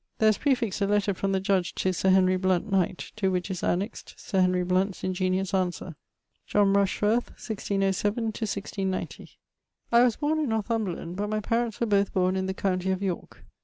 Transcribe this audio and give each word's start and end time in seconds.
There 0.17 0.29
is 0.29 0.39
praefixt 0.39 0.81
a 0.81 0.87
letter 0.87 1.13
from 1.13 1.31
the 1.31 1.39
Judge 1.39 1.75
to 1.75 1.93
Sir 1.93 2.09
Henry 2.09 2.35
Blount, 2.35 2.71
knight; 2.71 3.11
to 3.17 3.29
which 3.29 3.51
is 3.51 3.61
annexed 3.61 4.15
Sir 4.19 4.41
Henry 4.41 4.63
Blount's 4.63 5.03
ingeniose 5.03 5.53
answer. 5.53 5.95
=John 6.47 6.73
Rushworth= 6.73 7.27
(1607 7.33 8.23
1690). 8.23 9.29
I 9.91 10.01
was 10.01 10.15
borne 10.15 10.39
in 10.39 10.49
Northumberland, 10.49 11.17
but 11.17 11.29
my 11.29 11.39
parents 11.39 11.79
were 11.79 11.85
both 11.85 12.11
born 12.15 12.35
in 12.35 12.47
the 12.47 12.55
county 12.55 12.89
of 12.89 13.03
York. 13.03 13.43